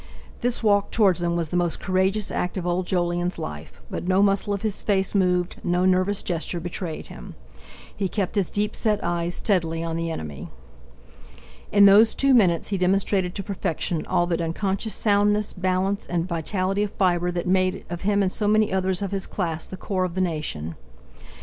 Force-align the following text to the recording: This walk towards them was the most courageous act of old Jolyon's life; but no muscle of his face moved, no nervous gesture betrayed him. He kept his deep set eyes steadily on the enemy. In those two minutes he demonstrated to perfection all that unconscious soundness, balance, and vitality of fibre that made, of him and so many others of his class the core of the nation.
This 0.39 0.63
walk 0.63 0.89
towards 0.89 1.19
them 1.19 1.35
was 1.35 1.49
the 1.49 1.55
most 1.57 1.79
courageous 1.79 2.31
act 2.31 2.57
of 2.57 2.65
old 2.65 2.87
Jolyon's 2.87 3.37
life; 3.37 3.83
but 3.91 4.07
no 4.07 4.23
muscle 4.23 4.51
of 4.51 4.63
his 4.63 4.81
face 4.81 5.13
moved, 5.13 5.57
no 5.63 5.85
nervous 5.85 6.23
gesture 6.23 6.59
betrayed 6.59 7.05
him. 7.05 7.35
He 7.95 8.07
kept 8.07 8.33
his 8.33 8.49
deep 8.49 8.75
set 8.75 8.99
eyes 9.03 9.35
steadily 9.35 9.83
on 9.83 9.95
the 9.97 10.09
enemy. 10.09 10.49
In 11.71 11.85
those 11.85 12.15
two 12.15 12.33
minutes 12.33 12.69
he 12.69 12.79
demonstrated 12.79 13.35
to 13.35 13.43
perfection 13.43 14.03
all 14.07 14.25
that 14.25 14.41
unconscious 14.41 14.95
soundness, 14.95 15.53
balance, 15.53 16.07
and 16.07 16.27
vitality 16.27 16.81
of 16.81 16.89
fibre 16.93 17.31
that 17.33 17.45
made, 17.45 17.85
of 17.87 18.01
him 18.01 18.23
and 18.23 18.31
so 18.31 18.47
many 18.47 18.73
others 18.73 19.03
of 19.03 19.11
his 19.11 19.27
class 19.27 19.67
the 19.67 19.77
core 19.77 20.03
of 20.03 20.15
the 20.15 20.19
nation. 20.21 20.73